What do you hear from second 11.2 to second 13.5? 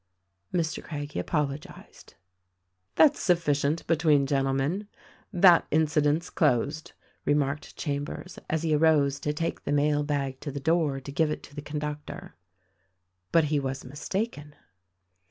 it to the conductor. But